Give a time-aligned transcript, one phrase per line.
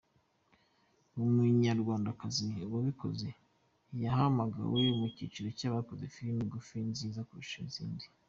[1.15, 3.29] Uyu munyarwandakazi wayikoze
[4.03, 8.05] yahamagawe mu cyiciro cy’abakoze filime ngufi nziza kurusha izindi.